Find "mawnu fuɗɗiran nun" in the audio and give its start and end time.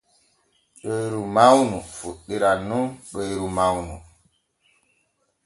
1.35-2.85